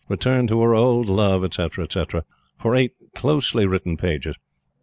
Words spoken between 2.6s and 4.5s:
eight closely written pages.